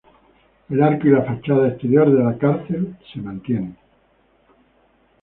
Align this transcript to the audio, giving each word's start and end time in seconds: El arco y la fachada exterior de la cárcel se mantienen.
El 0.69 0.81
arco 0.81 1.07
y 1.07 1.11
la 1.11 1.21
fachada 1.21 1.67
exterior 1.67 2.09
de 2.11 2.23
la 2.23 2.35
cárcel 2.39 2.97
se 3.13 3.21
mantienen. 3.21 3.77